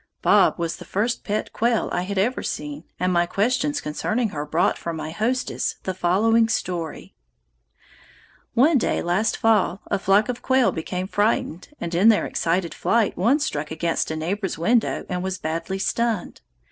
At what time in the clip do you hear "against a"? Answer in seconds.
13.69-14.15